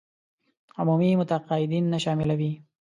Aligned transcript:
عمومي 0.77 1.15
متقاعدين 1.15 1.83
نه 1.91 1.97
شاملوي. 1.97 2.51